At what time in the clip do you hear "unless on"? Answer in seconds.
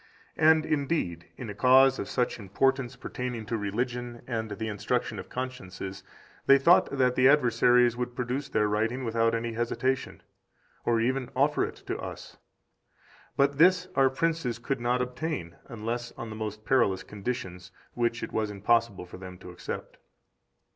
15.67-16.31